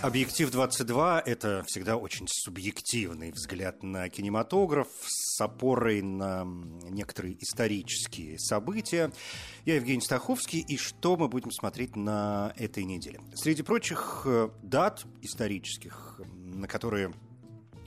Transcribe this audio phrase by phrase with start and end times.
[0.00, 6.44] Объектив 22– это всегда очень субъективный взгляд на кинематограф с опорой на
[6.88, 9.10] некоторые исторические события.
[9.64, 13.20] Я Евгений Стаховский, и что мы будем смотреть на этой неделе?
[13.34, 17.12] Среди прочих э, дат исторических, на которые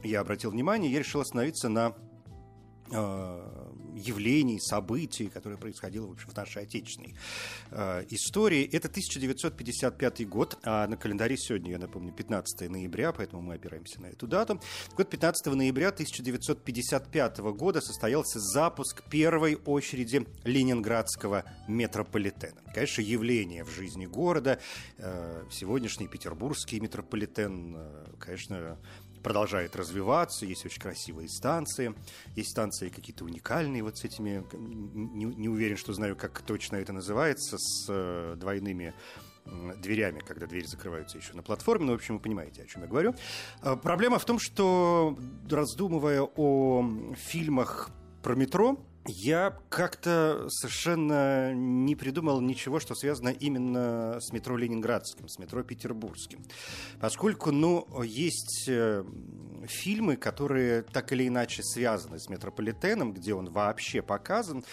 [0.04, 1.96] я обратил внимание, я решил остановиться на
[2.92, 7.16] э, явлений, событий, которые происходило в, общем, в нашей отечественной
[7.72, 8.64] э, истории.
[8.72, 14.08] Это 1955 год, а на календаре сегодня, я напомню, 15 ноября, поэтому мы опираемся на
[14.08, 14.62] эту дату.
[14.96, 22.62] Год 15 ноября 1955 года состоялся запуск первой очереди Ленинградского метрополитена.
[22.74, 24.60] Конечно, явление в жизни города.
[24.98, 28.78] Э, сегодняшний петербургский метрополитен, э, конечно,
[29.22, 31.94] продолжает развиваться, есть очень красивые станции,
[32.36, 36.94] есть станции какие-то уникальные вот с этими, не, не уверен, что знаю, как точно это
[36.94, 38.94] называется, с э, двойными
[39.78, 42.88] дверями, когда двери закрываются еще на платформе, но, в общем, вы понимаете, о чем я
[42.88, 43.16] говорю.
[43.64, 45.18] Э, проблема в том, что,
[45.50, 46.86] раздумывая о
[47.16, 47.90] фильмах
[48.22, 55.40] про метро, я как-то совершенно не придумал ничего, что связано именно с метро Ленинградским, с
[55.40, 56.44] метро Петербургским.
[57.00, 59.04] Поскольку, ну, есть э,
[59.66, 64.64] фильмы, которые так или иначе связаны с метрополитеном, где он вообще показан,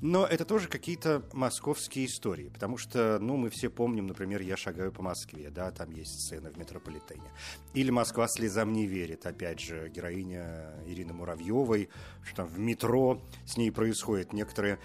[0.00, 4.92] но это тоже какие-то московские истории, потому что, ну, мы все помним, например, «Я шагаю
[4.92, 7.30] по Москве», да, там есть сцена в метрополитене.
[7.74, 11.88] Или «Москва слезам не верит», опять же, героиня Ирины Муравьевой,
[12.22, 14.80] что там в метро с ней происходят некоторые,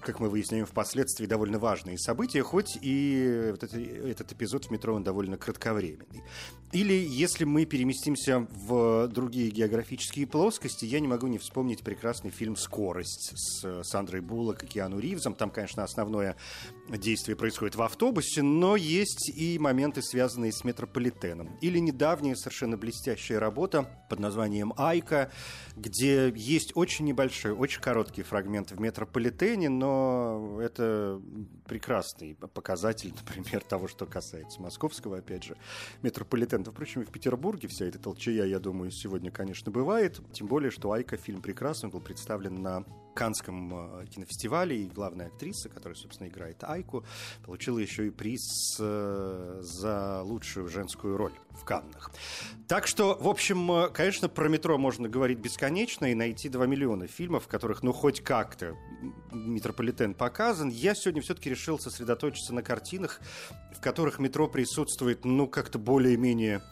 [0.00, 4.94] как мы выясняем впоследствии, довольно важные события, хоть и вот это, этот эпизод в метро,
[4.94, 6.22] он довольно кратковременный.
[6.72, 12.56] Или если мы переместимся в другие географические плоскости, я не могу не вспомнить прекрасный фильм
[12.56, 15.34] «Скорость» с Сандрой Буллок и Киану Ривзом.
[15.34, 16.36] Там, конечно, основное
[16.88, 21.56] действие происходит в автобусе, но есть и моменты, связанные с метрополитеном.
[21.60, 25.30] Или недавняя совершенно блестящая работа под названием «Айка»,
[25.76, 31.20] где есть очень небольшой, очень короткий фрагмент в метрополитене, но это
[31.66, 35.56] прекрасный показатель, например, того, что касается московского, опять же,
[36.02, 36.64] метрополитена.
[36.64, 40.20] Впрочем, и в Петербурге вся эта толчая, я думаю, сегодня, конечно, бывает.
[40.32, 45.68] Тем более, что Айка фильм прекрасный, был представлен на Канском э, кинофестивале, и главная актриса,
[45.68, 47.04] которая, собственно, играет Айку,
[47.44, 52.10] получила еще и приз э, за лучшую женскую роль в Каннах.
[52.68, 57.06] Так что, в общем, э, конечно, про метро можно говорить бесконечно и найти 2 миллиона
[57.06, 58.76] фильмов, в которых, ну, хоть как-то
[59.32, 60.68] метрополитен показан.
[60.68, 63.20] Я сегодня все-таки решил сосредоточиться на картинах,
[63.76, 66.62] в которых метро присутствует, ну, как-то более-менее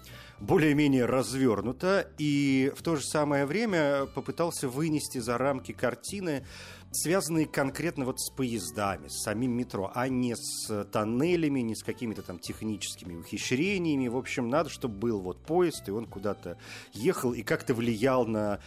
[0.42, 6.44] более-менее развернуто, и в то же самое время попытался вынести за рамки картины,
[6.90, 12.22] связанные конкретно вот с поездами, с самим метро, а не с тоннелями, не с какими-то
[12.22, 14.08] там техническими ухищрениями.
[14.08, 16.58] В общем, надо, чтобы был вот поезд, и он куда-то
[16.92, 18.58] ехал и как-то влиял на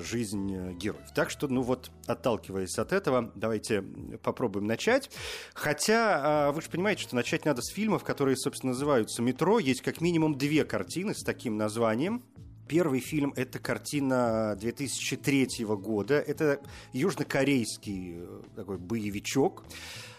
[0.00, 1.06] жизнь э, героев.
[1.14, 3.82] Так что, ну вот, отталкиваясь от этого, давайте
[4.22, 5.10] попробуем начать.
[5.54, 9.58] Хотя, э, вы же понимаете, что начать надо с фильмов, которые, собственно, называются «Метро».
[9.58, 12.22] Есть как минимум две картины с таким названием.
[12.68, 16.14] Первый фильм– это картина 2003 года.
[16.14, 16.60] Это
[16.92, 18.22] южнокорейский
[18.56, 19.64] такой боевичок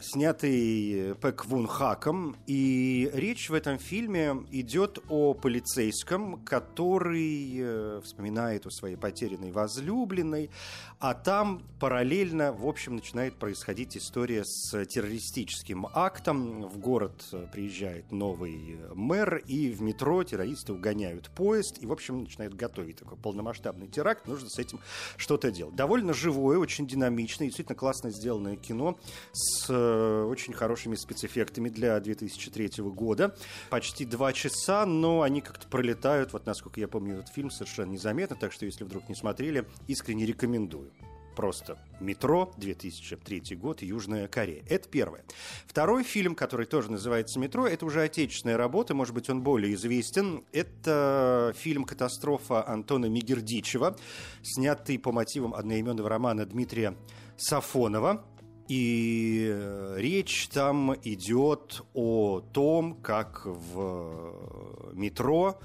[0.03, 2.35] снятый Пэк Вун Хаком.
[2.45, 10.49] И речь в этом фильме идет о полицейском, который э, вспоминает о своей потерянной возлюбленной,
[10.99, 16.67] а там параллельно, в общем, начинает происходить история с террористическим актом.
[16.67, 22.53] В город приезжает новый мэр, и в метро террористы угоняют поезд, и, в общем, начинает
[22.53, 24.79] готовить такой полномасштабный теракт, нужно с этим
[25.17, 25.75] что-то делать.
[25.75, 28.97] Довольно живое, очень динамичное, действительно классно сделанное кино
[29.31, 33.35] с э, очень хорошими спецэффектами для 2003 года.
[33.69, 38.35] Почти два часа, но они как-то пролетают, вот насколько я помню этот фильм, совершенно незаметно,
[38.35, 40.91] так что если вдруг не смотрели, искренне рекомендую.
[41.35, 44.63] Просто «Метро», 2003 год, Южная Корея.
[44.69, 45.23] Это первое.
[45.65, 50.43] Второй фильм, который тоже называется «Метро», это уже отечественная работа, может быть, он более известен.
[50.51, 53.97] Это фильм «Катастрофа» Антона Мигердичева,
[54.43, 56.95] снятый по мотивам одноименного романа Дмитрия
[57.37, 58.23] Сафонова.
[58.67, 65.59] И э, речь там идет о том, как в метро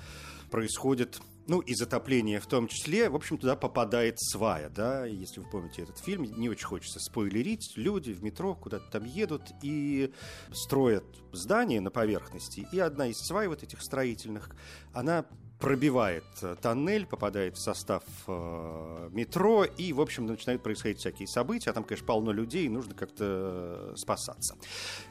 [0.51, 5.47] происходит ну, и затопление в том числе, в общем, туда попадает свая, да, если вы
[5.51, 10.13] помните этот фильм, не очень хочется спойлерить, люди в метро куда-то там едут и
[10.53, 14.51] строят здание на поверхности, и одна из свай вот этих строительных,
[14.93, 15.25] она
[15.59, 21.71] пробивает э, тоннель, попадает в состав э, метро, и, в общем, начинают происходить всякие события,
[21.71, 24.57] а там, конечно, полно людей, и нужно как-то спасаться.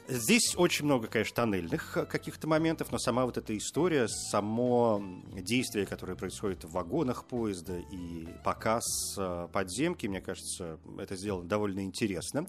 [0.07, 5.03] Здесь очень много, конечно, тоннельных каких-то моментов, но сама вот эта история, само
[5.33, 8.85] действие, которое происходит в вагонах поезда и показ
[9.17, 12.47] э, подземки, мне кажется, это сделано довольно интересно.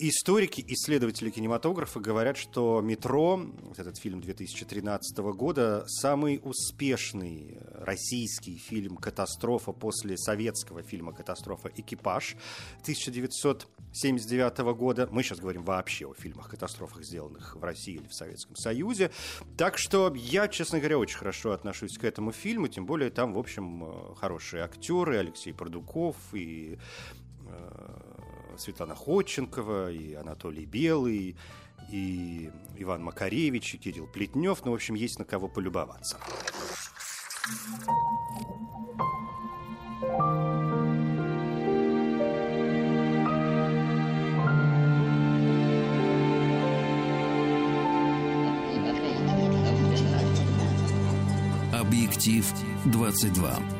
[0.00, 8.96] Историки, исследователи кинематографа говорят, что «Метро», вот этот фильм 2013 года, самый успешный российский фильм
[8.96, 11.72] «Катастрофа» после советского фильма «Катастрофа.
[11.74, 12.36] Экипаж»
[12.82, 15.08] 1979 года.
[15.10, 19.10] Мы сейчас говорим вообще о фильмах-катастрофах, сделанных в России или в Советском Союзе.
[19.56, 23.38] Так что я, честно говоря, очень хорошо отношусь к этому фильму, тем более там, в
[23.40, 26.78] общем, хорошие актеры, Алексей Продуков и
[27.48, 28.07] э,
[28.60, 31.36] Светлана Ходченкова, и Анатолий Белый,
[31.90, 34.64] и Иван Макаревич, и Кирилл Плетнев.
[34.64, 36.18] Ну, в общем, есть на кого полюбоваться.
[51.72, 52.44] Объектив
[52.86, 53.77] 22.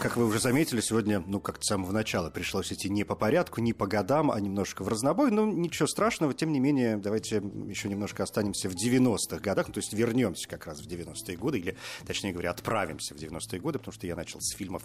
[0.00, 3.60] Как вы уже заметили, сегодня, ну, как-то с самого начала пришлось идти не по порядку,
[3.60, 5.32] не по годам, а немножко в разнобой.
[5.32, 9.78] Ну, ничего страшного, тем не менее, давайте еще немножко останемся в 90-х годах, ну, то
[9.80, 13.92] есть вернемся как раз в 90-е годы, или, точнее говоря, отправимся в 90-е годы, потому
[13.92, 14.84] что я начал с фильмов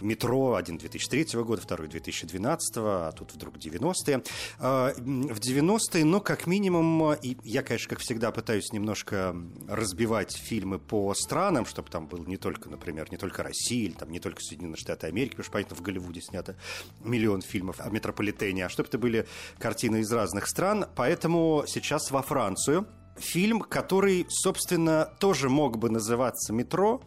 [0.00, 4.22] «Метро», один 2003 года, второй 2012, а тут вдруг 90-е.
[4.60, 9.36] А, в 90-е, ну, как минимум, и я, конечно, как всегда, пытаюсь немножко
[9.68, 14.10] разбивать фильмы по странам, чтобы там был не только, например, не только Россия, или там
[14.10, 16.56] не только Соединенные Штаты Америки, потому что, понятно, в Голливуде снято
[17.02, 19.26] миллион фильмов о метрополитене, а чтобы это были
[19.58, 20.86] картины из разных стран.
[20.94, 22.86] Поэтому сейчас во Францию
[23.16, 27.02] фильм, который, собственно, тоже мог бы называться «Метро»,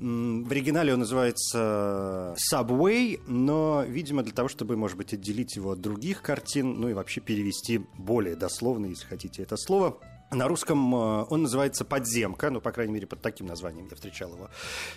[0.00, 5.80] в оригинале он называется Subway, но, видимо, для того, чтобы, может быть, отделить его от
[5.80, 9.98] других картин, ну и вообще перевести более дословно, если хотите это слово,
[10.30, 14.34] на русском э, он называется «Подземка», ну, по крайней мере, под таким названием я встречал
[14.34, 14.50] его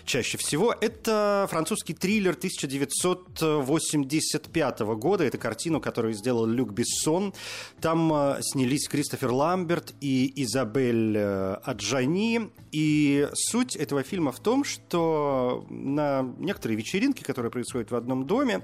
[0.04, 0.74] чаще всего.
[0.78, 5.24] Это французский триллер 1985 года.
[5.24, 7.34] Это картину, которую сделал Люк Бессон.
[7.80, 12.50] Там э, снялись Кристофер Ламберт и Изабель э, Аджани.
[12.70, 18.62] И суть этого фильма в том, что на некоторые вечеринки, которые происходят в одном доме,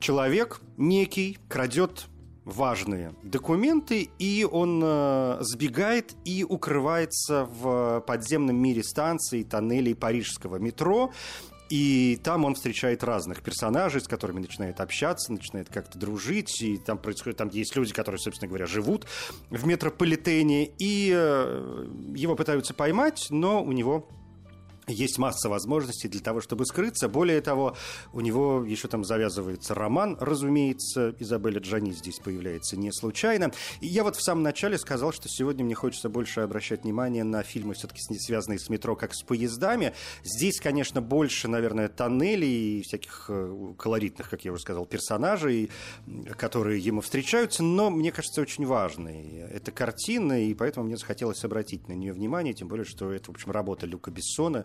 [0.00, 2.08] человек некий крадет
[2.44, 11.12] важные документы, и он э, сбегает и укрывается в подземном мире станций, тоннелей парижского метро.
[11.70, 16.60] И там он встречает разных персонажей, с которыми начинает общаться, начинает как-то дружить.
[16.60, 19.06] И там происходит, там есть люди, которые, собственно говоря, живут
[19.50, 20.70] в метрополитене.
[20.78, 24.08] И э, его пытаются поймать, но у него
[24.86, 27.08] есть масса возможностей для того, чтобы скрыться.
[27.08, 27.76] Более того,
[28.12, 31.14] у него еще там завязывается роман, разумеется.
[31.18, 33.52] Изабелла Джани здесь появляется не случайно.
[33.80, 37.42] И я вот в самом начале сказал, что сегодня мне хочется больше обращать внимание на
[37.42, 39.94] фильмы, все-таки связанные с метро, как с поездами.
[40.22, 45.70] Здесь, конечно, больше, наверное, тоннелей и всяких э, колоритных, как я уже сказал, персонажей,
[46.36, 47.62] которые ему встречаются.
[47.62, 52.54] Но мне кажется, очень важной эта картина, и поэтому мне захотелось обратить на нее внимание,
[52.54, 54.64] тем более, что это, в общем, работа Люка Бессона,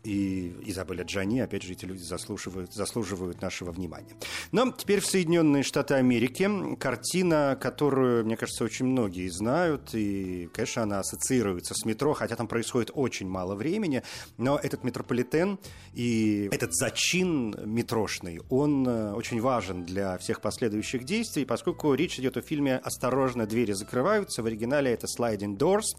[0.03, 4.15] и Изабелля Джани, опять же, эти люди заслуживают, заслуживают нашего внимания.
[4.51, 10.83] Но теперь в Соединенные Штаты Америки картина, которую, мне кажется, очень многие знают, и, конечно,
[10.83, 14.03] она ассоциируется с метро, хотя там происходит очень мало времени,
[14.37, 15.59] но этот метрополитен
[15.93, 22.37] и этот зачин метрошный, он э, очень важен для всех последующих действий, поскольку речь идет
[22.37, 25.97] о фильме «Осторожно, двери закрываются», в оригинале это «Sliding Doors».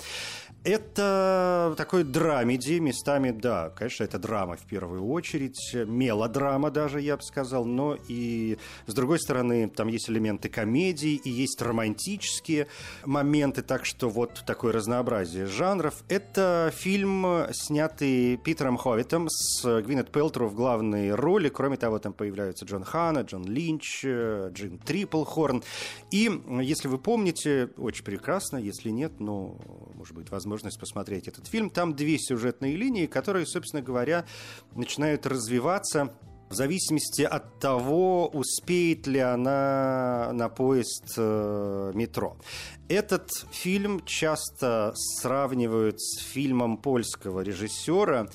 [0.64, 7.18] Это такой драмеди, местами, да, конечно, Конечно, это драма в первую очередь, мелодрама даже, я
[7.18, 8.56] бы сказал, но и,
[8.86, 12.68] с другой стороны, там есть элементы комедии и есть романтические
[13.04, 16.04] моменты, так что вот такое разнообразие жанров.
[16.08, 21.50] Это фильм, снятый Питером Ховитом с Гвинет Пелтру в главной роли.
[21.50, 25.62] Кроме того, там появляются Джон Ханна, Джон Линч, Джим Триплхорн.
[26.10, 26.30] И,
[26.62, 29.60] если вы помните, очень прекрасно, если нет, ну,
[29.96, 31.68] может быть, возможность посмотреть этот фильм.
[31.68, 34.24] Там две сюжетные линии, которые, собственно говоря,
[34.74, 36.10] начинают развиваться
[36.52, 42.36] в зависимости от того, успеет ли она на поезд э, метро.
[42.88, 48.28] Этот фильм часто сравнивают с фильмом польского режиссера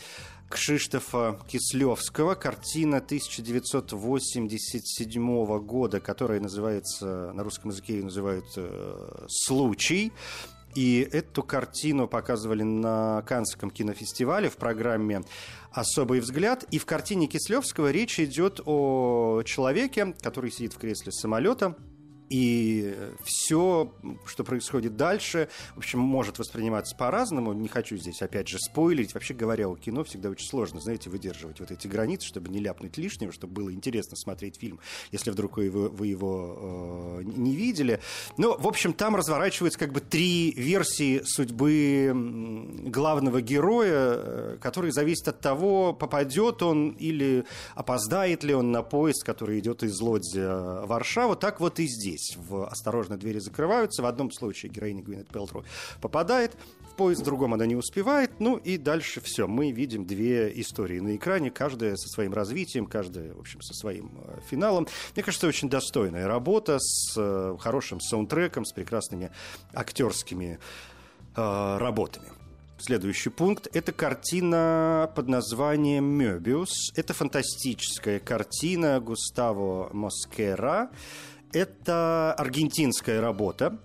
[0.49, 2.33] Кшиштофа Кислевского.
[2.33, 10.11] Картина 1987 года, которая называется, на русском языке ее называют э, «Случай».
[10.75, 15.23] И эту картину показывали на Каннском кинофестивале в программе
[15.71, 16.65] «Особый взгляд».
[16.71, 21.75] И в картине Кислевского речь идет о человеке, который сидит в кресле самолета,
[22.29, 23.93] и все,
[24.25, 27.53] что происходит дальше, в общем, может восприниматься по-разному.
[27.53, 29.13] Не хочу здесь, опять же, спойлерить.
[29.13, 32.97] Вообще говоря, у кино всегда очень сложно, знаете, выдерживать вот эти границы, чтобы не ляпнуть
[32.97, 34.79] лишнего, чтобы было интересно смотреть фильм,
[35.11, 38.01] если вдруг вы его, вы его э, не видели.
[38.37, 42.11] Но, в общем, там разворачиваются как бы три версии судьбы
[42.87, 49.23] главного героя, э, которые зависят от того, попадет он или опоздает ли он на поезд,
[49.23, 51.35] который идет из Лодзи в Варшаву.
[51.35, 54.01] Так вот и здесь здесь в «Осторожно, двери закрываются».
[54.01, 55.63] В одном случае героиня Гвинет Пелтру
[56.01, 56.55] попадает
[56.91, 58.31] в поезд, в другом она не успевает.
[58.39, 59.47] Ну и дальше все.
[59.47, 64.11] Мы видим две истории на экране, каждая со своим развитием, каждая, в общем, со своим
[64.25, 64.87] э, финалом.
[65.15, 69.31] Мне кажется, очень достойная работа с э, хорошим саундтреком, с прекрасными
[69.73, 70.59] актерскими
[71.35, 72.27] э, работами.
[72.79, 76.91] Следующий пункт– это картина под названием «Мёбиус».
[76.95, 80.91] Это фантастическая картина Густаво Москера.
[81.53, 83.79] Это аргентинская работа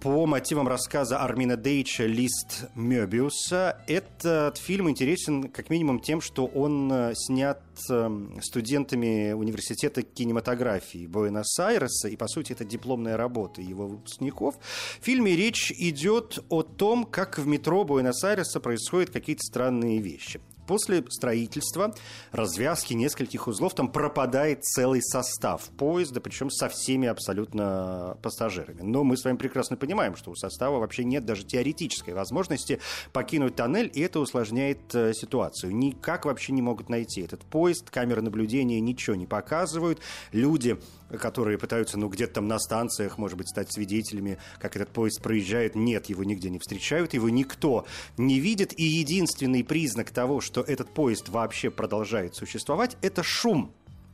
[0.00, 3.82] по мотивам рассказа Армина Дейча «Лист Мёбиуса».
[3.86, 12.08] Этот фильм интересен как минимум тем, что он э, снят эм, студентами университета кинематографии Буэнос-Айреса,
[12.08, 14.56] и, по сути, это дипломная работа его выпускников.
[15.00, 20.40] В фильме речь идет о том, как в метро Буэнос-Айреса происходят какие-то странные вещи.
[20.66, 21.94] После строительства,
[22.30, 28.82] развязки нескольких узлов, там пропадает целый состав поезда, причем со всеми абсолютно пассажирами.
[28.82, 32.80] Но мы с вами прекрасно понимаем, что у состава вообще нет даже теоретической возможности
[33.12, 35.74] покинуть тоннель, и это усложняет э, ситуацию.
[35.74, 40.00] Никак вообще не могут найти этот поезд, камеры наблюдения ничего не показывают,
[40.32, 40.78] люди
[41.18, 45.74] которые пытаются, ну, где-то там на станциях, может быть, стать свидетелями, как этот поезд проезжает.
[45.74, 48.78] Нет, его нигде не встречают, его никто не видит.
[48.78, 53.72] И единственный признак того, что этот поезд вообще продолжает существовать, это шум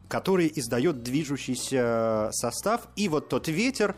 [0.09, 3.95] который издает движущийся состав, и вот тот ветер,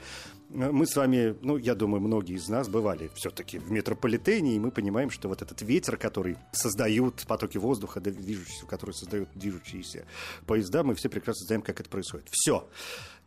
[0.51, 4.73] мы с вами, ну, я думаю, многие из нас бывали все-таки в метрополитене, и мы
[4.73, 10.07] понимаем, что вот этот ветер, который создают потоки воздуха, движущиеся, который создают движущиеся
[10.47, 12.27] поезда, мы все прекрасно знаем, как это происходит.
[12.33, 12.69] Все.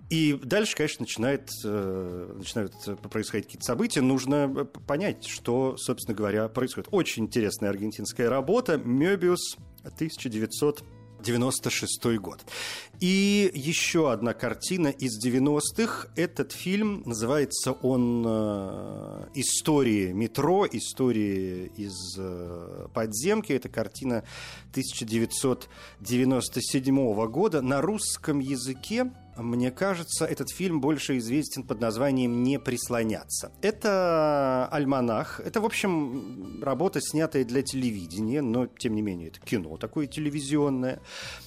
[0.09, 2.73] И дальше, конечно, начинает, э, начинают
[3.09, 4.01] происходить какие-то события.
[4.01, 6.89] Нужно понять, что, собственно говоря, происходит.
[6.91, 8.77] Очень интересная аргентинская работа.
[8.77, 10.83] «Мёбиус» 1900
[11.23, 12.45] 96 год.
[12.99, 16.09] И еще одна картина из 90-х.
[16.15, 23.53] Этот фильм, называется он э, «Истории метро», «Истории из э, подземки».
[23.53, 24.25] Это картина
[24.71, 27.61] 1997 года.
[27.61, 33.51] На русском языке мне кажется, этот фильм больше известен под названием «Не прислоняться».
[33.61, 35.39] Это альманах.
[35.39, 40.99] Это, в общем, работа, снятая для телевидения, но, тем не менее, это кино такое телевизионное.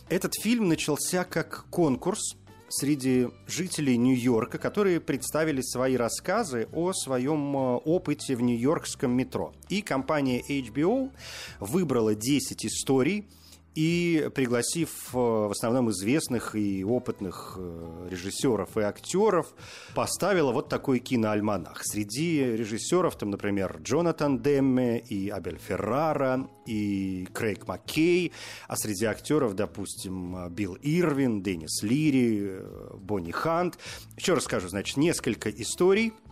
[0.09, 2.37] Этот фильм начался как конкурс
[2.69, 9.53] среди жителей Нью-Йорка, которые представили свои рассказы о своем э, опыте в нью-йоркском метро.
[9.69, 11.11] И компания HBO
[11.61, 13.27] выбрала 10 историй,
[13.77, 19.55] и пригласив э, в основном известных и опытных э, режиссеров и актеров,
[19.95, 21.83] поставила вот такой киноальманах.
[21.85, 28.33] Среди режиссеров там, например, Джонатан Демме и Абель Феррара, и Крейг Маккей,
[28.67, 33.79] а среди актеров, допустим, Билл Ирвин, Деннис Лири, э, Бонни Хант.
[34.17, 36.15] Еще раз скажу, значит, несколько историй–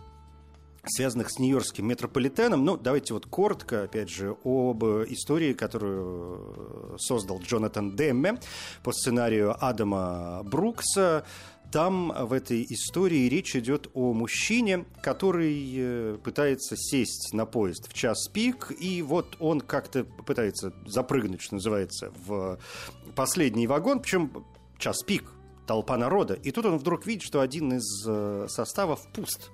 [0.87, 2.65] связанных с Нью-Йоркским метрополитеном.
[2.65, 8.39] Ну, давайте вот коротко, опять же, об истории, которую создал Джонатан Демме
[8.83, 11.25] по сценарию Адама Брукса.
[11.71, 17.93] Там в этой истории речь идет о мужчине, который э, пытается сесть на поезд в
[17.93, 22.59] час пик, и вот он как-то пытается запрыгнуть, что называется, в
[23.15, 24.45] последний вагон, причем
[24.77, 25.31] час пик,
[25.67, 29.51] толпа народа, и тут он вдруг видит, что один из э, составов пуст.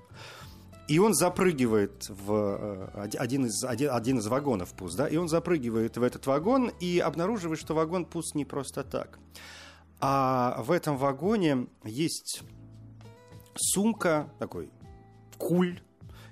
[0.91, 5.29] И он запрыгивает в э, один из, один, один из вагонов пуст, да, и он
[5.29, 9.17] запрыгивает в этот вагон и обнаруживает, что вагон пуст не просто так.
[10.01, 12.41] А в этом вагоне есть
[13.55, 14.69] сумка, такой
[15.37, 15.79] куль,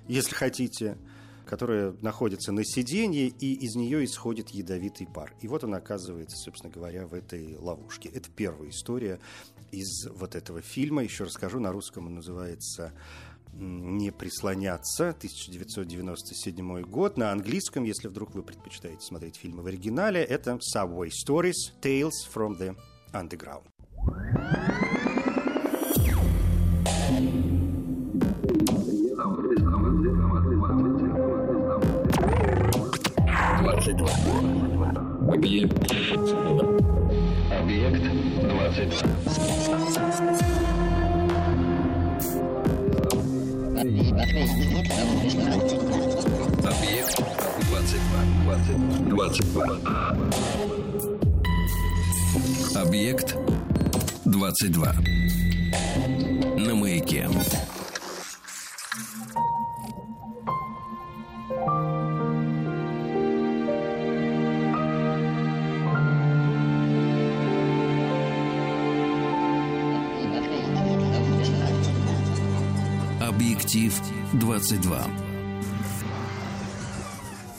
[0.06, 0.98] если хотите,
[1.46, 5.32] которая находится на сиденье, и из нее исходит ядовитый пар.
[5.40, 8.10] И вот он оказывается, собственно говоря, в этой ловушке.
[8.10, 9.20] Это первая история
[9.72, 11.02] из вот этого фильма.
[11.02, 12.92] Еще расскажу, на русском он называется
[13.52, 15.10] не прислоняться.
[15.10, 17.16] 1997 год.
[17.16, 22.58] На английском, если вдруг вы предпочитаете смотреть фильмы в оригинале, это Subway Stories– Tales from
[22.58, 22.76] the
[23.12, 23.64] Underground.
[35.28, 36.62] Объект 22.
[37.50, 38.02] Объект
[38.42, 40.49] 22.
[43.80, 43.96] Объект
[47.70, 48.58] двадцать два.
[49.08, 49.80] Двадцать два.
[52.74, 53.36] Объект
[54.26, 54.94] 22.
[56.58, 57.26] На маяке.
[74.34, 75.30] 22.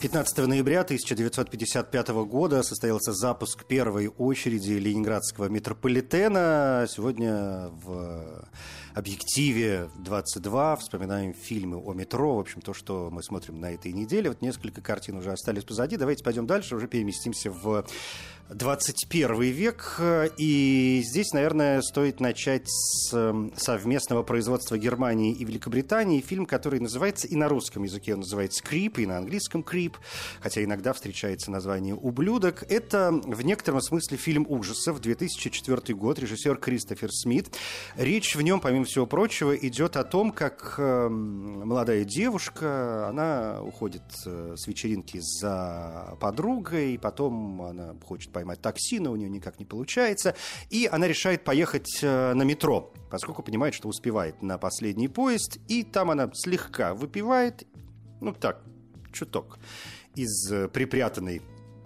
[0.01, 6.87] 15 ноября 1955 года состоялся запуск первой очереди ленинградского метрополитена.
[6.89, 8.47] Сегодня в
[8.95, 12.37] объективе 22 вспоминаем фильмы о метро.
[12.37, 14.29] В общем, то, что мы смотрим на этой неделе.
[14.29, 15.97] Вот несколько картин уже остались позади.
[15.97, 17.85] Давайте пойдем дальше, уже переместимся в
[18.49, 19.99] 21 век.
[20.37, 26.21] И здесь, наверное, стоит начать с эм, совместного производства Германии и Великобритании.
[26.21, 29.97] Фильм, который называется, и на русском языке он называется «Крип», и на английском «Крип»,
[30.41, 32.63] хотя иногда встречается название «Ублюдок».
[32.69, 37.55] Это в некотором смысле фильм ужасов, 2004 год, режиссер Кристофер Смит.
[37.95, 44.03] Речь в нем, помимо всего прочего, идет о том, как эм, молодая девушка, она уходит
[44.25, 49.65] э, с вечеринки за подругой, потом она хочет поймать такси, но у нее никак не
[49.65, 50.35] получается.
[50.69, 55.59] И она решает поехать э, на метро, поскольку понимает, что успевает на последний поезд.
[55.67, 57.67] И там она слегка выпивает,
[58.19, 58.61] ну так,
[59.11, 59.59] чуток,
[60.15, 61.41] из э, припрятанной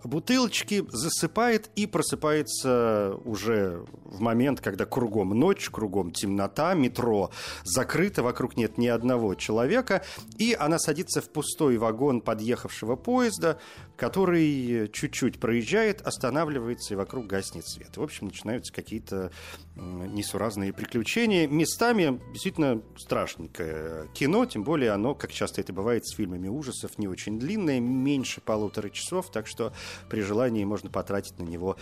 [0.05, 7.31] бутылочки, засыпает и просыпается уже в момент, когда кругом ночь, кругом темнота, метро
[7.63, 10.03] закрыто, вокруг нет ни одного человека,
[10.38, 13.60] и она садится в пустой вагон подъехавшего поезда,
[13.97, 17.97] который чуть-чуть проезжает, останавливается, и вокруг гаснет свет.
[17.97, 19.31] В общем, начинаются какие-то
[19.75, 21.47] несуразные приключения.
[21.47, 27.08] Местами действительно страшненькое кино, тем более оно, как часто это бывает с фильмами ужасов, не
[27.08, 29.73] очень длинное, меньше полутора часов, так что
[30.10, 31.77] при желании можно потратить на него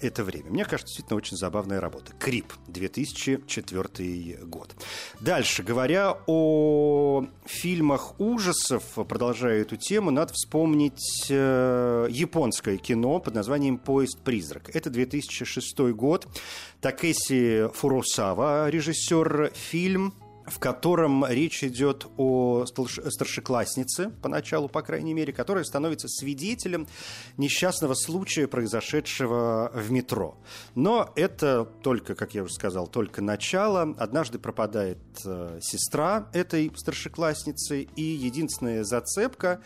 [0.00, 0.50] это время.
[0.50, 2.12] Мне кажется, действительно очень забавная работа.
[2.18, 4.74] Крип, 2004 год.
[5.20, 13.78] Дальше, говоря о фильмах ужасов, продолжая эту тему, надо вспомнить э, японское кино под названием
[13.78, 14.74] «Поезд призрак».
[14.74, 16.26] Это 2006 год.
[16.80, 20.14] Такеси Фуросава, режиссер, фильм
[20.46, 26.86] в котором речь идет о старшекласснице, поначалу, по крайней мере, которая становится свидетелем
[27.36, 30.36] несчастного случая, произошедшего в метро.
[30.74, 33.94] Но это только, как я уже сказал, только начало.
[33.98, 39.60] Однажды пропадает э, сестра этой старшеклассницы, и единственная зацепка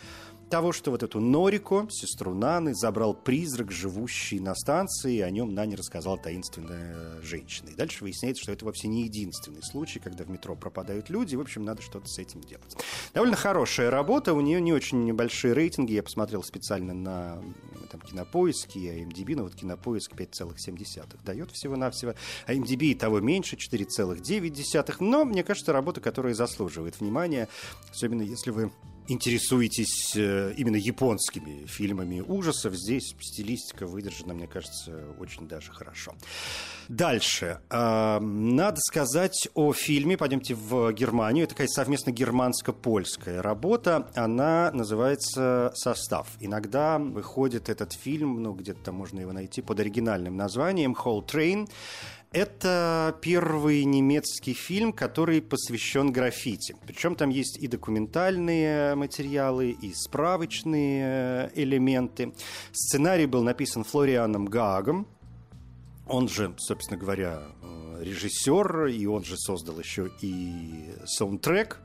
[0.48, 5.54] того, что вот эту Норико, сестру Наны, забрал призрак, живущий на станции, и о нем
[5.54, 7.70] Нане рассказала таинственная женщина.
[7.70, 11.36] И дальше выясняется, что это вовсе не единственный случай, когда в метро пропадают люди.
[11.36, 12.76] В общем, надо что-то с этим делать.
[13.14, 15.92] Довольно хорошая работа, у нее не очень небольшие рейтинги.
[15.92, 17.42] Я посмотрел специально на
[17.90, 22.14] там, кинопоиски, а MDB, но вот кинопоиск 5,7 дает всего-навсего.
[22.46, 24.96] А MDB и того меньше, 4,9.
[25.00, 27.48] Но мне кажется, работа, которая заслуживает внимания,
[27.90, 28.70] особенно если вы
[29.08, 36.14] интересуетесь э, именно японскими фильмами ужасов, здесь стилистика выдержана, мне кажется, очень даже хорошо.
[36.88, 37.60] Дальше.
[37.68, 40.16] А, надо сказать о фильме.
[40.16, 41.44] Пойдемте в Германию.
[41.44, 44.08] Это такая совместно германско-польская работа.
[44.14, 46.28] Она называется «Состав».
[46.40, 51.68] Иногда выходит этот фильм, ну, где-то можно его найти, под оригинальным названием «Whole Train».
[52.32, 56.76] Это первый немецкий фильм, который посвящен граффити.
[56.86, 62.32] Причем там есть и документальные материалы, и справочные элементы.
[62.72, 65.06] Сценарий был написан Флорианом Гаагом.
[66.06, 67.42] Он же, собственно говоря,
[68.00, 71.80] режиссер, и он же создал еще и саундтрек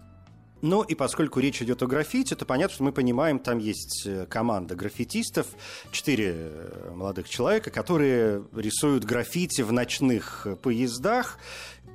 [0.62, 4.26] ну и поскольку речь идет о граффити, то понятно, что мы понимаем, там есть э,
[4.28, 5.48] команда граффитистов,
[5.92, 11.38] четыре э, молодых человека, которые рисуют граффити в ночных поездах.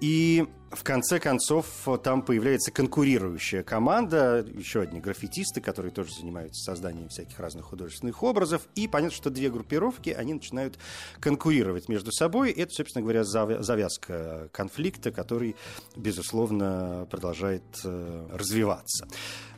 [0.01, 1.67] И в конце концов
[2.03, 8.67] там появляется конкурирующая команда, еще одни граффитисты, которые тоже занимаются созданием всяких разных художественных образов.
[8.75, 10.79] И понятно, что две группировки, они начинают
[11.21, 12.51] конкурировать между собой.
[12.51, 15.55] Это, собственно говоря, завязка конфликта, который,
[15.95, 19.07] безусловно, продолжает э, развиваться.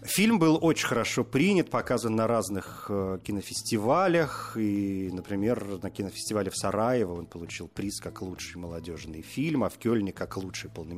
[0.02, 4.56] Фильм был очень хорошо принят, показан на разных э, кинофестивалях.
[4.56, 9.78] И, например, на кинофестивале в Сараево он получил приз как лучший молодежный фильм, а в
[9.78, 10.97] Кёльне как лучший полнометражный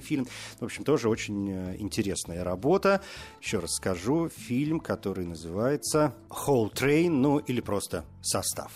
[0.00, 0.26] фильм.
[0.60, 3.02] В общем, тоже очень э, интересная работа.
[3.40, 8.72] Еще раз скажу, фильм, который называется «Whole Train», ну или просто «Состав».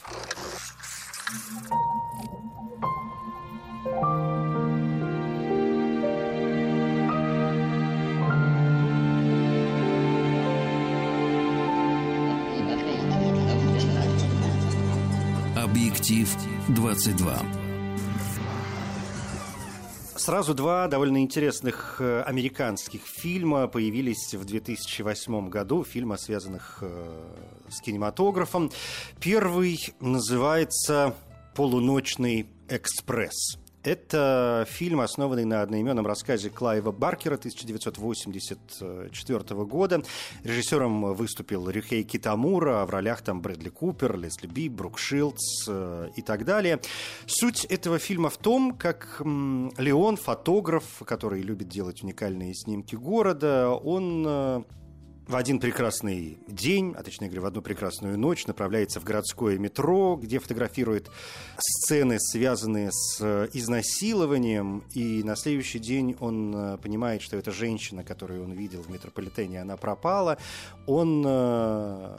[15.56, 16.28] Объектив
[16.68, 17.61] 22.
[20.24, 27.24] Сразу два довольно интересных э, американских фильма появились в 2008 году, фильма, связанных э,
[27.68, 28.70] с кинематографом.
[29.18, 31.16] Первый называется
[31.56, 33.58] «Полуночный экспресс».
[33.84, 40.04] Это фильм, основанный на одноименном рассказе Клайва Баркера 1984 года.
[40.44, 46.22] Режиссером выступил Рюхей Китамура, в ролях там Брэдли Купер, Лесли Би, Брук Шилдс э, и
[46.22, 46.80] так далее.
[47.26, 54.24] Суть этого фильма в том, как Леон, фотограф, который любит делать уникальные снимки города, он
[54.26, 54.62] э,
[55.26, 60.16] в один прекрасный день, а точнее говоря, в одну прекрасную ночь направляется в городское метро,
[60.16, 61.10] где фотографирует
[61.58, 68.02] сцены, связанные с э, изнасилованием, и на следующий день он э, понимает, что эта женщина,
[68.02, 70.38] которую он видел в метрополитене, она пропала.
[70.86, 72.18] Он э,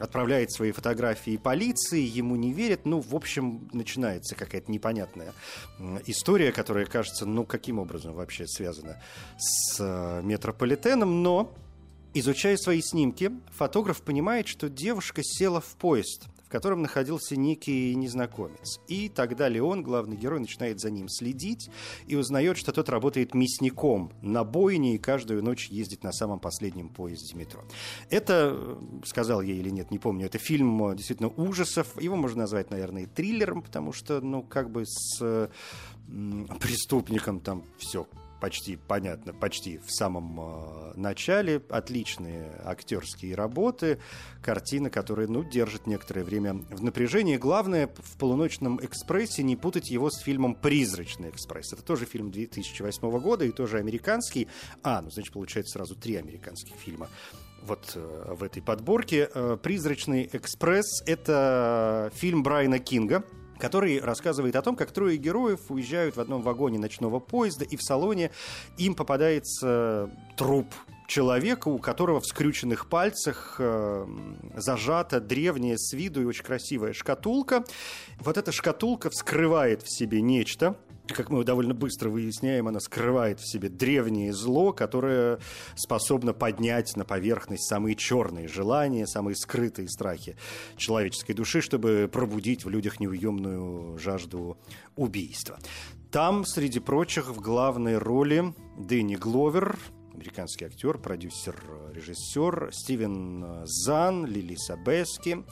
[0.00, 2.86] отправляет свои фотографии полиции, ему не верят.
[2.86, 5.34] Ну, в общем, начинается какая-то непонятная
[6.06, 9.02] история, которая кажется, ну, каким образом вообще связана
[9.36, 11.52] с метрополитеном, но
[12.12, 18.80] Изучая свои снимки, фотограф понимает, что девушка села в поезд, в котором находился некий незнакомец.
[18.88, 21.70] И тогда Леон, главный герой, начинает за ним следить
[22.08, 26.88] и узнает, что тот работает мясником на бойне и каждую ночь ездит на самом последнем
[26.88, 27.62] поезде метро.
[28.08, 32.02] Это, сказал я или нет, не помню, это фильм действительно ужасов.
[32.02, 35.48] Его можно назвать, наверное, триллером, потому что, ну, как бы с
[36.58, 38.08] преступником там все
[38.40, 41.62] почти понятно, почти в самом э, начале.
[41.68, 44.00] Отличные актерские работы,
[44.42, 47.36] картина, которая, ну, держит некоторое время в напряжении.
[47.36, 51.72] Главное в «Полуночном экспрессе» не путать его с фильмом «Призрачный экспресс».
[51.72, 54.48] Это тоже фильм 2008 года и тоже американский.
[54.82, 57.08] А, ну, значит, получается сразу три американских фильма
[57.62, 59.28] вот э, в этой подборке.
[59.32, 63.24] Э, «Призрачный экспресс»— это фильм Брайана Кинга—
[63.60, 67.82] который рассказывает о том, как трое героев уезжают в одном вагоне ночного поезда, и в
[67.82, 68.30] салоне
[68.78, 70.66] им попадается труп
[71.06, 74.06] человека, у которого в скрюченных пальцах э,
[74.56, 77.64] зажата древняя с виду и очень красивая шкатулка.
[78.18, 80.76] Вот эта шкатулка вскрывает в себе нечто,
[81.14, 85.38] как мы довольно быстро выясняем, она скрывает в себе древнее зло, которое
[85.74, 90.36] способно поднять на поверхность самые черные желания, самые скрытые страхи
[90.76, 94.58] человеческой души, чтобы пробудить в людях неуемную жажду
[94.96, 95.58] убийства.
[96.10, 99.78] Там, среди прочих, в главной роли Дэнни Гловер,
[100.12, 101.54] американский актер, продюсер,
[101.94, 105.44] режиссер, Стивен Зан, Лили Сабески,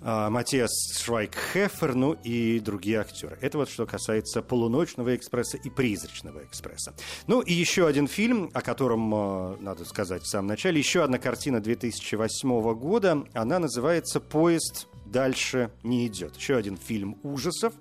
[0.00, 3.38] Матиас Швайкхефер, ну и другие актеры.
[3.40, 6.94] Это вот что касается «Полуночного экспресса» и «Призрачного экспресса».
[7.26, 11.18] Ну и еще один фильм, о котором а, надо сказать в самом начале, еще одна
[11.18, 16.36] картина 2008 года, она называется «Поезд дальше не идет».
[16.36, 17.72] Еще один фильм ужасов,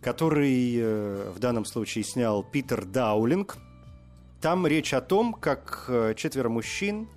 [0.00, 3.56] который э, в данном случае снял Питер Даулинг–
[4.40, 7.08] Там речь о том, как э, четверо мужчин,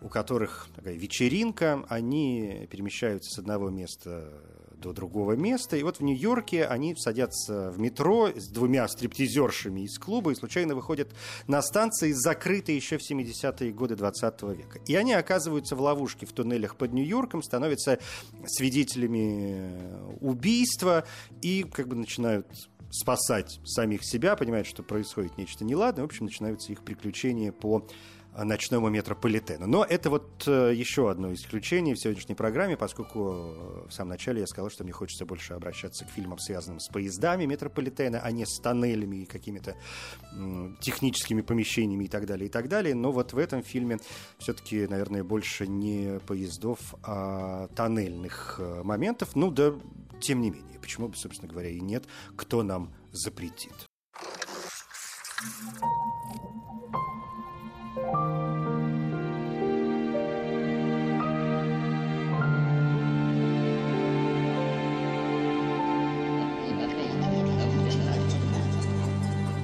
[0.00, 4.32] у которых такая вечеринка, они перемещаются с одного места
[4.76, 5.76] до другого места.
[5.76, 10.74] И вот в Нью-Йорке они садятся в метро с двумя стриптизершами из клуба и случайно
[10.74, 11.08] выходят
[11.46, 14.78] на станции, закрытые еще в 70-е годы 20 века.
[14.86, 17.98] И они оказываются в ловушке в туннелях под Нью-Йорком, становятся
[18.46, 19.72] свидетелями
[20.20, 21.04] убийства
[21.42, 22.46] и как бы начинают
[22.90, 26.04] спасать самих себя, понимают, что происходит нечто неладное.
[26.04, 27.86] В общем, начинаются их приключения по
[28.44, 29.66] ночному метрополитену.
[29.66, 34.40] Но это вот э, еще одно исключение в сегодняшней программе, поскольку э, в самом начале
[34.40, 38.44] я сказал, что мне хочется больше обращаться к фильмам, связанным с поездами метрополитена, а не
[38.44, 39.76] с тоннелями и какими-то
[40.80, 42.94] техническими помещениями и так далее, и так далее.
[42.94, 43.98] Но вот в этом фильме
[44.38, 49.34] все-таки, наверное, больше не поездов, а тоннельных э, моментов.
[49.34, 49.72] Ну да,
[50.20, 52.04] тем не менее, почему бы, собственно говоря, и нет,
[52.36, 53.74] кто нам запретит.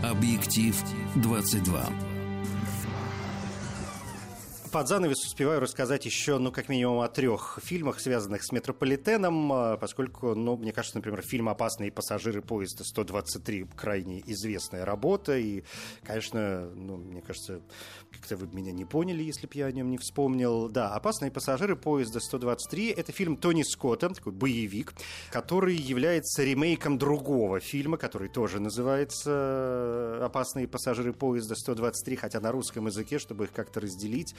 [0.03, 0.83] Объектив
[1.17, 2.12] 22
[4.73, 9.77] под занавес успеваю рассказать еще, ну, как минимум о трех фильмах, связанных с метрополитеном, а,
[9.77, 15.63] поскольку, ну, мне кажется, например, фильм «Опасные пассажиры поезда 123» крайне известная работа, и,
[16.03, 17.61] конечно, ну, мне кажется,
[18.11, 20.71] как-то вы меня не поняли, если бы я о нем не вспомнил.
[20.71, 24.95] Да, «Опасные пассажиры поезда 123»— это фильм Тони Скотта, такой боевик,
[25.31, 32.87] который является ремейком другого фильма, который тоже называется «Опасные пассажиры поезда 123», хотя на русском
[32.87, 34.35] языке, чтобы их как-то разделить,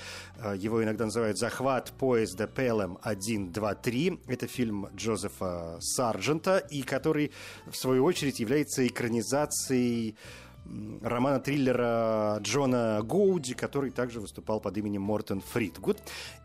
[0.58, 4.22] его иногда называют «Захват поезда Пелем 123».
[4.28, 7.32] Это фильм Джозефа Сарджента, и который,
[7.66, 10.16] в свою очередь, является экранизацией
[11.02, 16.00] романа-триллера Джона Гоуди, который также выступал под именем Мортон Фридгуд.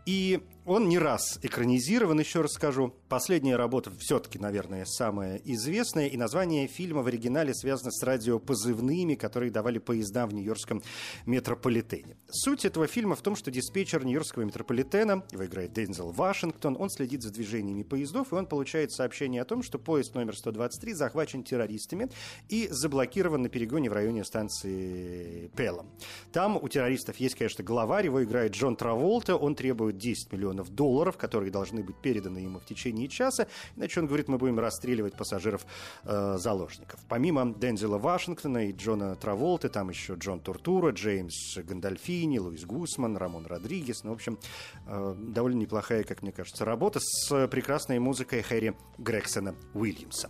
[0.05, 2.93] И он не раз экранизирован, еще раз скажу.
[3.07, 6.07] Последняя работа все-таки, наверное, самая известная.
[6.07, 10.83] И название фильма в оригинале связано с радиопозывными, которые давали поезда в нью-йоркском
[11.25, 12.17] метрополитене.
[12.29, 17.23] Суть этого фильма в том, что диспетчер нью-йоркского метрополитена, его играет Дензел Вашингтон, он следит
[17.23, 22.09] за движениями поездов, и он получает сообщение о том, что поезд номер 123 захвачен террористами
[22.47, 25.89] и заблокирован на перегоне в районе станции Пелом.
[26.31, 31.17] Там у террористов есть, конечно, главарь, его играет Джон Траволта, он требует 10 миллионов долларов,
[31.17, 36.99] которые должны быть переданы ему в течение часа, иначе он говорит, мы будем расстреливать пассажиров-заложников.
[36.99, 43.17] Э, Помимо Дензела Вашингтона и Джона Траволты, там еще Джон Туртура, Джеймс Гандальфини, Луис Гусман,
[43.17, 44.03] Рамон Родригес.
[44.03, 44.39] Ну, в общем,
[44.87, 50.29] э, довольно неплохая, как мне кажется, работа с прекрасной музыкой Хэри Грексона Уильямса.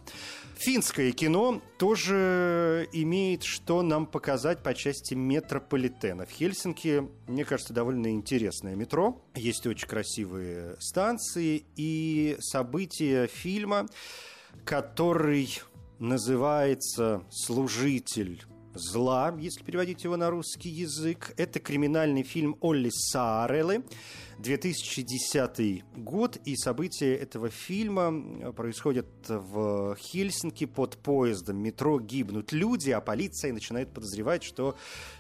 [0.58, 6.25] Финское кино тоже имеет что нам показать по части метрополитена.
[6.25, 9.21] В Хельсинки, мне кажется, довольно интересное метро.
[9.36, 13.88] Есть очень красивые станции и события фильма,
[14.65, 15.62] который
[15.99, 21.34] называется «Служитель зла», если переводить его на русский язык.
[21.38, 23.84] Это криминальный фильм Олли Саарелы.
[24.39, 33.01] 2010 год, и события этого фильма происходят в Хельсинки под поездом метро гибнут люди, а
[33.01, 34.77] полиция начинает подозревать, что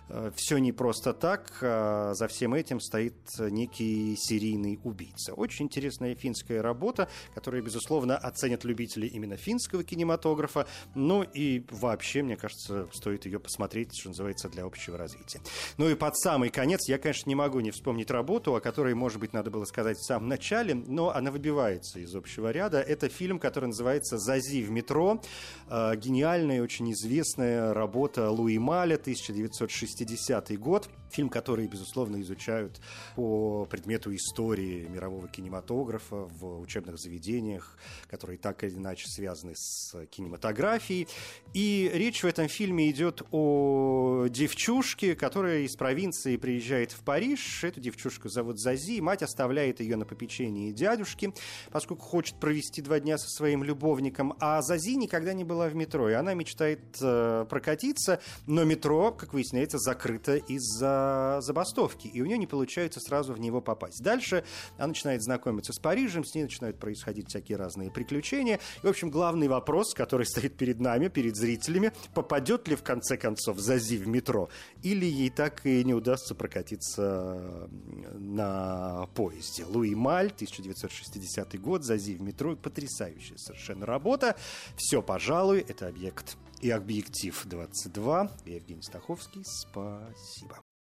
[0.09, 1.57] Э, все не просто так.
[1.61, 5.33] А за всем этим стоит некий серийный убийца.
[5.33, 10.67] Очень интересная финская работа, которую, безусловно, оценят любители именно финского кинематографа.
[10.95, 15.41] Ну и вообще, мне кажется, стоит ее посмотреть, что называется, для общего развития.
[15.77, 19.19] Ну и под самый конец я, конечно, не могу не вспомнить работу, о которой, может
[19.19, 22.81] быть, надо было сказать в самом начале, но она выбивается из общего ряда.
[22.81, 25.21] Это фильм, который называется «Зази в метро».
[25.69, 30.89] Э, гениальная, очень известная работа Луи Маля 1960 1960 год.
[31.11, 32.79] Фильм, который, безусловно, изучают
[33.15, 41.07] по предмету истории мирового кинематографа в учебных заведениях, которые так или иначе связаны с кинематографией.
[41.53, 47.63] И речь в этом фильме идет о девчушке, которая из провинции приезжает в Париж.
[47.63, 49.01] Эту девчушку зовут Зази.
[49.01, 51.33] Мать оставляет ее на попечении дядюшки,
[51.71, 54.35] поскольку хочет провести два дня со своим любовником.
[54.39, 59.33] А Зази никогда не была в метро, и она мечтает э, прокатиться, но метро, как
[59.33, 60.98] выясняется, закрыто из-за
[61.41, 64.01] забастовки, и у нее не получается сразу в него попасть.
[64.01, 64.43] Дальше
[64.77, 68.59] она начинает знакомиться с Парижем, с ней начинают происходить всякие разные приключения.
[68.83, 73.17] И, в общем, главный вопрос, который стоит перед нами, перед зрителями, попадет ли в конце
[73.17, 74.49] концов Зази в метро,
[74.83, 77.69] или ей так и не удастся прокатиться
[78.13, 79.65] на поезде.
[79.65, 84.35] Луи Маль, 1960 год, Зази в метро, потрясающая совершенно работа.
[84.75, 88.31] Все, пожалуй, это объект и «Объектив-22».
[88.45, 89.43] Я Евгений Стаховский.
[89.45, 90.59] Спасибо.